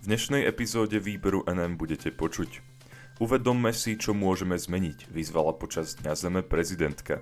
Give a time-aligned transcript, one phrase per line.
[0.00, 2.64] V dnešnej epizóde výberu NM budete počuť.
[3.20, 7.20] Uvedomme si, čo môžeme zmeniť, vyzvala počas Dňa Zeme prezidentka.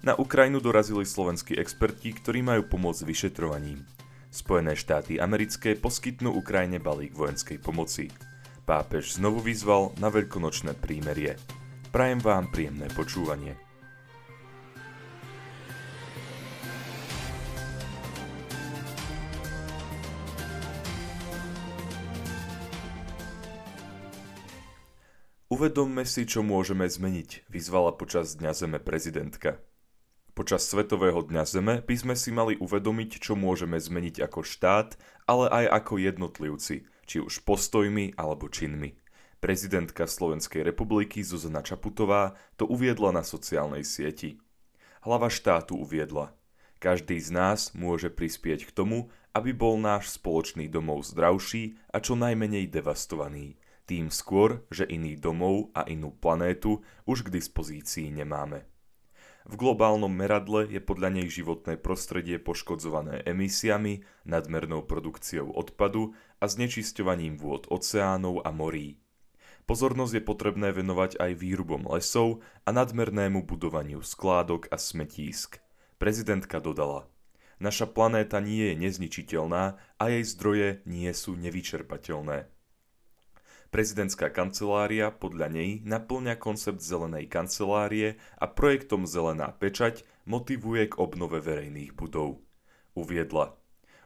[0.00, 3.84] Na Ukrajinu dorazili slovenskí experti, ktorí majú pomôcť vyšetrovaním.
[4.32, 8.08] Spojené štáty americké poskytnú Ukrajine balík vojenskej pomoci.
[8.64, 11.36] Pápež znovu vyzval na veľkonočné prímerie.
[11.92, 13.65] Prajem vám príjemné počúvanie.
[25.56, 29.56] Uvedomme si, čo môžeme zmeniť, vyzvala počas Dňa Zeme prezidentka.
[30.36, 35.48] Počas Svetového dňa Zeme by sme si mali uvedomiť, čo môžeme zmeniť ako štát, ale
[35.48, 39.00] aj ako jednotlivci, či už postojmi alebo činmi.
[39.40, 44.36] Prezidentka Slovenskej republiky Zuzana Čaputová to uviedla na sociálnej sieti.
[45.08, 46.36] Hlava štátu uviedla.
[46.84, 52.12] Každý z nás môže prispieť k tomu, aby bol náš spoločný domov zdravší a čo
[52.12, 58.66] najmenej devastovaný– tým skôr, že iný domov a inú planétu už k dispozícii nemáme.
[59.46, 67.38] V globálnom meradle je podľa nej životné prostredie poškodzované emisiami, nadmernou produkciou odpadu a znečisťovaním
[67.38, 68.98] vôd oceánov a morí.
[69.70, 75.62] Pozornosť je potrebné venovať aj výrubom lesov a nadmernému budovaniu skládok a smetísk.
[76.02, 77.06] Prezidentka dodala,
[77.62, 82.55] naša planéta nie je nezničiteľná a jej zdroje nie sú nevyčerpateľné.
[83.74, 91.42] Prezidentská kancelária podľa nej naplňa koncept zelenej kancelárie a projektom Zelená pečať motivuje k obnove
[91.42, 92.42] verejných budov.
[92.94, 93.58] Uviedla.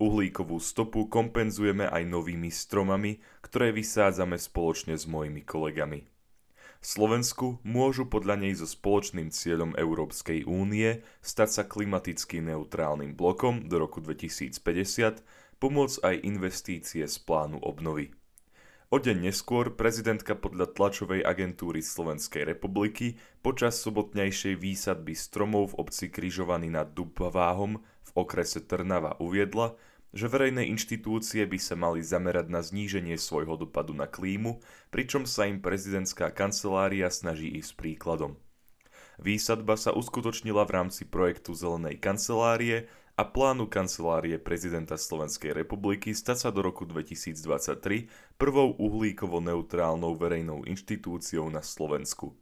[0.00, 6.08] Uhlíkovú stopu kompenzujeme aj novými stromami, ktoré vysádzame spoločne s mojimi kolegami.
[6.82, 13.70] V Slovensku môžu podľa nej so spoločným cieľom Európskej únie stať sa klimaticky neutrálnym blokom
[13.70, 15.22] do roku 2050,
[15.62, 18.10] pomôcť aj investície z plánu obnovy.
[18.92, 26.12] O deň neskôr prezidentka podľa tlačovej agentúry Slovenskej republiky počas sobotnejšej výsadby stromov v obci
[26.12, 29.80] Kryžovaný nad Dubváhom v okrese Trnava uviedla,
[30.12, 34.60] že verejné inštitúcie by sa mali zamerať na zníženie svojho dopadu na klímu,
[34.92, 38.36] pričom sa im prezidentská kancelária snaží ísť príkladom.
[39.16, 46.48] Výsadba sa uskutočnila v rámci projektu Zelenej kancelárie a plánu kancelárie prezidenta Slovenskej republiky stať
[46.48, 48.08] sa do roku 2023
[48.40, 52.32] prvou uhlíkovo-neutrálnou verejnou inštitúciou na Slovensku.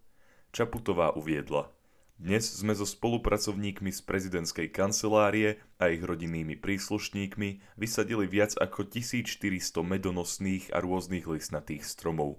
[0.54, 1.74] Čaputová uviedla.
[2.20, 9.80] Dnes sme so spolupracovníkmi z prezidentskej kancelárie a ich rodinnými príslušníkmi vysadili viac ako 1400
[9.82, 12.38] medonosných a rôznych listnatých stromov.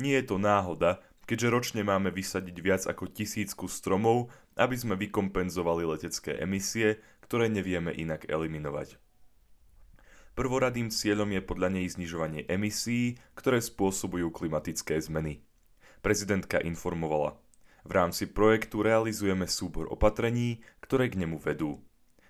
[0.00, 5.84] Nie je to náhoda, keďže ročne máme vysadiť viac ako tisícku stromov, aby sme vykompenzovali
[5.84, 6.98] letecké emisie,
[7.32, 9.00] ktoré nevieme inak eliminovať.
[10.36, 15.40] Prvoradým cieľom je podľa nej znižovanie emisí, ktoré spôsobujú klimatické zmeny.
[16.04, 17.40] Prezidentka informovala.
[17.88, 21.80] V rámci projektu realizujeme súbor opatrení, ktoré k nemu vedú.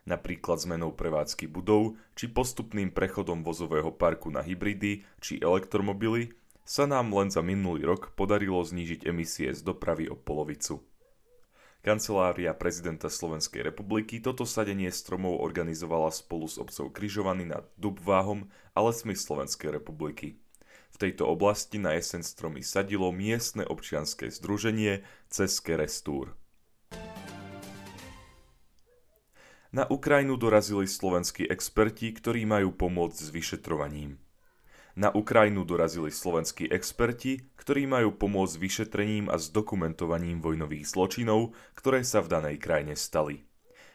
[0.06, 6.30] Napríklad zmenou prevádzky budov či postupným prechodom vozového parku na hybridy či elektromobily
[6.62, 10.78] sa nám len za minulý rok podarilo znížiť emisie z dopravy o polovicu.
[11.82, 18.86] Kancelária prezidenta Slovenskej republiky toto sadenie stromov organizovala spolu s obcov Kryžovaný nad Dubváhom a
[18.86, 20.38] lesmi Slovenskej republiky.
[20.94, 26.38] V tejto oblasti na jeseň stromy sadilo miestne občianske združenie Ceské Restúr.
[29.74, 34.21] Na Ukrajinu dorazili slovenskí experti, ktorí majú pomôcť s vyšetrovaním.
[34.92, 42.20] Na Ukrajinu dorazili slovenskí experti, ktorí majú pomôcť vyšetrením a zdokumentovaním vojnových zločinov, ktoré sa
[42.20, 43.40] v danej krajine stali.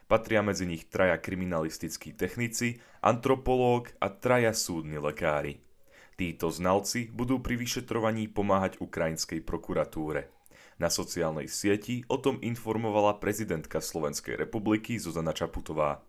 [0.10, 5.62] Patria medzi nich traja kriminalistickí technici, antropológ a traja súdni lekári.
[6.18, 10.34] Títo znalci budú pri vyšetrovaní pomáhať ukrajinskej prokuratúre.
[10.82, 16.02] Na sociálnej sieti o tom informovala prezidentka Slovenskej republiky Zuzana Čaputová.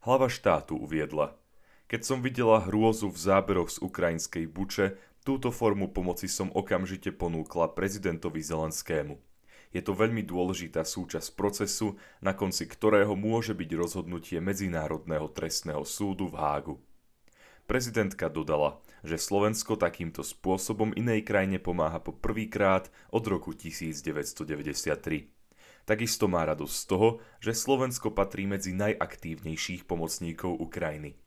[0.00, 1.36] Hlava štátu uviedla–
[1.84, 7.72] keď som videla hrôzu v záberoch z ukrajinskej Buče, túto formu pomoci som okamžite ponúkla
[7.72, 9.20] prezidentovi Zelenskému.
[9.74, 16.30] Je to veľmi dôležitá súčasť procesu, na konci ktorého môže byť rozhodnutie Medzinárodného trestného súdu
[16.30, 16.76] v Hágu.
[17.66, 25.32] Prezidentka dodala, že Slovensko takýmto spôsobom inej krajine pomáha po prvýkrát od roku 1993.
[25.84, 27.08] Takisto má radosť z toho,
[27.42, 31.23] že Slovensko patrí medzi najaktívnejších pomocníkov Ukrajiny.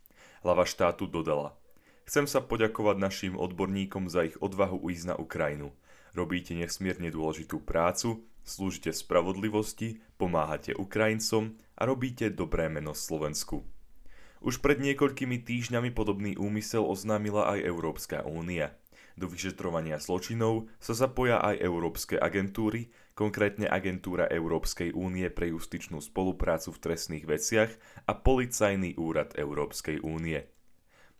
[0.48, 1.60] Hlava štátu dodala.
[2.08, 5.76] Chcem sa poďakovať našim odborníkom za ich odvahu ísť na Ukrajinu.
[6.16, 13.68] Robíte nesmierne dôležitú prácu, slúžite spravodlivosti, pomáhate Ukrajincom a robíte dobré meno Slovensku.
[14.40, 18.72] Už pred niekoľkými týždňami podobný úmysel oznámila aj Európska únia.
[19.18, 26.70] Do vyšetrovania zločinov sa zapoja aj európske agentúry, konkrétne agentúra Európskej únie pre justičnú spoluprácu
[26.70, 27.72] v trestných veciach
[28.06, 30.46] a Policajný úrad Európskej únie.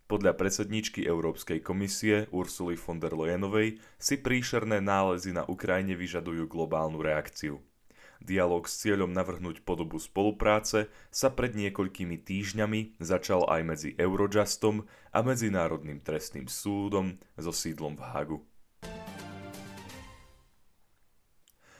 [0.06, 7.02] Podľa predsedničky Európskej komisie Ursuly von der Leyenovej si príšerné nálezy na Ukrajine vyžadujú globálnu
[7.02, 7.60] reakciu.
[8.18, 15.20] Dialóg s cieľom navrhnúť podobu spolupráce sa pred niekoľkými týždňami začal aj medzi Eurojustom a
[15.22, 18.40] Medzinárodným trestným súdom so sídlom v Hagu.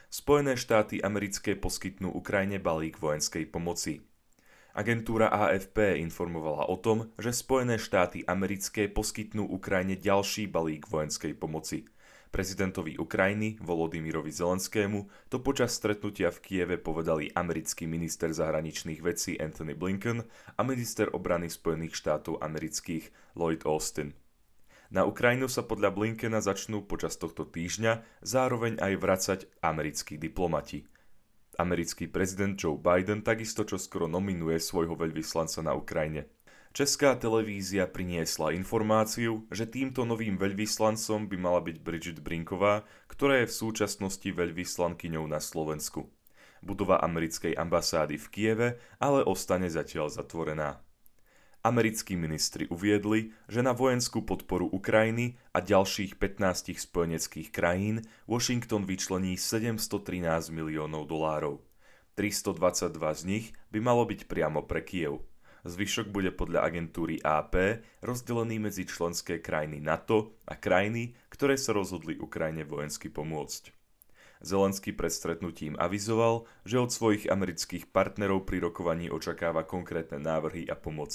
[0.08, 4.00] Spojené štáty americké poskytnú Ukrajine balík vojenskej pomoci.
[4.72, 11.84] Agentúra AFP informovala o tom, že Spojené štáty americké poskytnú Ukrajine ďalší balík vojenskej pomoci–
[12.28, 19.72] Prezidentovi Ukrajiny Volodymyrovi Zelenskému to počas stretnutia v Kieve povedali americký minister zahraničných vecí Anthony
[19.72, 20.20] Blinken
[20.56, 24.12] a minister obrany Spojených štátov amerických Lloyd Austin.
[24.88, 30.88] Na Ukrajinu sa podľa Blinkena začnú počas tohto týždňa zároveň aj vracať americkí diplomati.
[31.60, 36.30] Americký prezident Joe Biden takisto čoskoro nominuje svojho veľvyslanca na Ukrajine.
[36.76, 43.50] Česká televízia priniesla informáciu, že týmto novým veľvyslancom by mala byť Bridget Brinková, ktorá je
[43.50, 46.12] v súčasnosti veľvyslankyňou na Slovensku.
[46.60, 48.68] Budova americkej ambasády v Kieve
[49.00, 50.82] ale ostane zatiaľ zatvorená.
[51.66, 59.34] Americkí ministri uviedli, že na vojenskú podporu Ukrajiny a ďalších 15 spojeneckých krajín Washington vyčlení
[59.34, 61.58] 713 miliónov dolárov.
[62.14, 65.22] 322 z nich by malo byť priamo pre Kiev.
[65.66, 72.14] Zvyšok bude podľa agentúry AP rozdelený medzi členské krajiny NATO a krajiny, ktoré sa rozhodli
[72.14, 73.74] Ukrajine vojensky pomôcť.
[74.38, 80.78] Zelenský pred stretnutím avizoval, že od svojich amerických partnerov pri rokovaní očakáva konkrétne návrhy a
[80.78, 81.10] pomoc.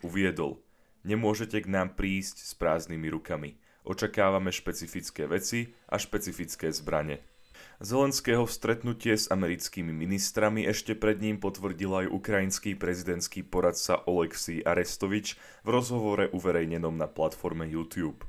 [0.00, 0.64] Uviedol,
[1.04, 3.60] nemôžete k nám prísť s prázdnymi rukami.
[3.84, 7.33] Očakávame špecifické veci a špecifické zbrane.
[7.82, 15.36] Zelenského stretnutie s americkými ministrami ešte pred ním potvrdil aj ukrajinský prezidentský poradca Oleksij Arestovič
[15.62, 18.24] v rozhovore uverejnenom na platforme YouTube.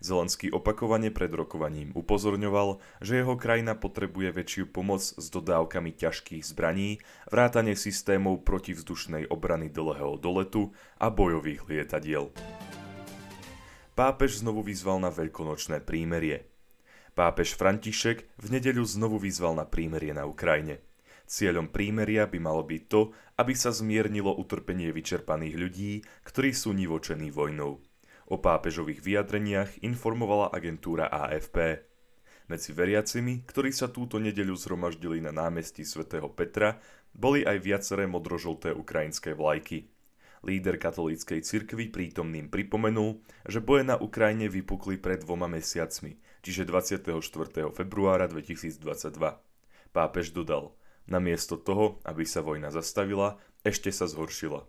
[0.00, 7.00] Zelenský opakovane pred rokovaním upozorňoval, že jeho krajina potrebuje väčšiu pomoc s dodávkami ťažkých zbraní,
[7.32, 12.28] vrátane systémov protivzdušnej obrany dlhého doletu a bojových lietadiel.
[13.96, 16.44] Pápež znovu vyzval na veľkonočné prímerie–
[17.16, 20.84] Pápež František v nedeľu znovu vyzval na prímerie na Ukrajine.
[21.24, 25.92] Cieľom prímeria by malo byť to, aby sa zmiernilo utrpenie vyčerpaných ľudí,
[26.28, 27.80] ktorí sú nivočení vojnou.
[28.28, 31.80] O pápežových vyjadreniach informovala agentúra AFP.
[32.52, 36.76] Medzi veriacimi, ktorí sa túto nedeľu zhromaždili na námestí svätého Petra,
[37.16, 39.88] boli aj viaceré modrožlté ukrajinské vlajky.
[40.46, 43.18] Líder katolíckej cirkvi prítomným pripomenul,
[43.50, 47.10] že boje na Ukrajine vypukli pred dvoma mesiacmi, čiže 24.
[47.74, 48.78] februára 2022.
[49.90, 50.70] Pápež dodal,
[51.10, 54.62] namiesto toho, aby sa vojna zastavila, ešte sa zhoršila.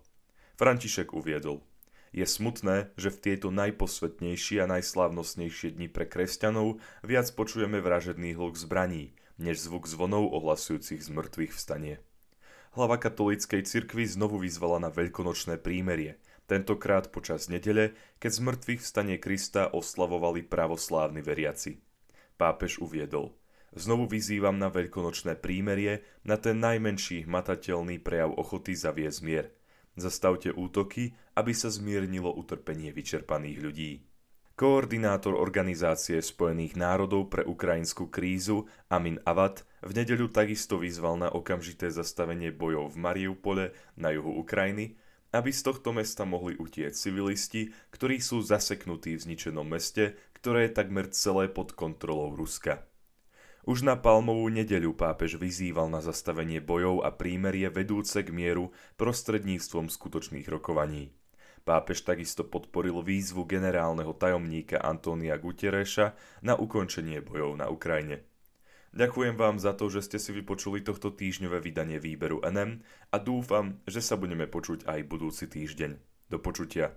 [0.58, 1.62] František uviedol,
[2.10, 8.58] je smutné, že v tieto najposvetnejšie a najslávnostnejšie dni pre kresťanov viac počujeme vražedný hluk
[8.58, 12.02] zbraní, než zvuk zvonov ohlasujúcich z mŕtvych vstanie
[12.76, 19.16] hlava katolíckej cirkvi znovu vyzvala na veľkonočné prímerie, tentokrát počas nedele, keď z mŕtvych vstanie
[19.20, 21.78] Krista oslavovali pravoslávni veriaci.
[22.40, 23.36] Pápež uviedol,
[23.76, 29.46] znovu vyzývam na veľkonočné prímerie, na ten najmenší hmatateľný prejav ochoty zaviesť mier.
[29.98, 33.92] Zastavte útoky, aby sa zmiernilo utrpenie vyčerpaných ľudí.
[34.58, 41.94] Koordinátor Organizácie spojených národov pre ukrajinskú krízu Amin Avat v nedeľu takisto vyzval na okamžité
[41.94, 44.98] zastavenie bojov v Mariupole na juhu Ukrajiny,
[45.30, 50.74] aby z tohto mesta mohli utieť civilisti, ktorí sú zaseknutí v zničenom meste, ktoré je
[50.74, 52.82] takmer celé pod kontrolou Ruska.
[53.62, 59.86] Už na palmovú nedeľu pápež vyzýval na zastavenie bojov a prímerie vedúce k mieru prostredníctvom
[59.86, 61.14] skutočných rokovaní.
[61.62, 68.28] Pápež takisto podporil výzvu generálneho tajomníka Antónia Gutereša na ukončenie bojov na Ukrajine.
[68.96, 72.80] Ďakujem vám za to, že ste si vypočuli tohto týždňové vydanie výberu NM
[73.12, 76.00] a dúfam, že sa budeme počuť aj budúci týždeň.
[76.28, 76.96] Do počutia.